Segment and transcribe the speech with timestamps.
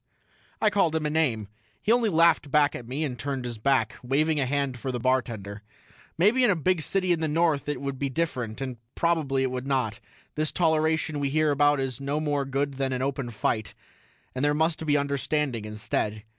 [0.59, 1.47] I called him a name.
[1.79, 4.99] He only laughed back at me and turned his back, waving a hand for the
[4.99, 5.61] bartender.
[6.17, 9.51] Maybe in a big city in the North it would be different and probably it
[9.51, 9.99] would not:
[10.33, 13.75] this toleration we hear about is no more good than an open fight,
[14.33, 16.23] and there must be understanding instead.